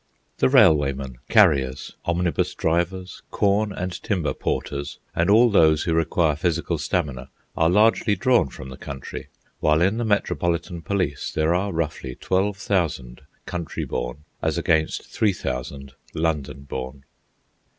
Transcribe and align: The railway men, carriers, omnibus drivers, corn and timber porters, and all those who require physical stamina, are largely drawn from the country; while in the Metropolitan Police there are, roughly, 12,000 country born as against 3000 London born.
The 0.39 0.49
railway 0.49 0.93
men, 0.93 1.19
carriers, 1.29 1.95
omnibus 2.05 2.55
drivers, 2.55 3.21
corn 3.29 3.71
and 3.71 4.01
timber 4.01 4.33
porters, 4.33 4.97
and 5.15 5.29
all 5.29 5.51
those 5.51 5.83
who 5.83 5.93
require 5.93 6.35
physical 6.35 6.79
stamina, 6.79 7.29
are 7.55 7.69
largely 7.69 8.15
drawn 8.15 8.49
from 8.49 8.69
the 8.69 8.77
country; 8.77 9.27
while 9.59 9.79
in 9.79 9.97
the 9.97 10.03
Metropolitan 10.03 10.81
Police 10.81 11.31
there 11.31 11.53
are, 11.53 11.71
roughly, 11.71 12.15
12,000 12.15 13.21
country 13.45 13.85
born 13.85 14.23
as 14.41 14.57
against 14.57 15.05
3000 15.05 15.93
London 16.15 16.63
born. 16.63 17.03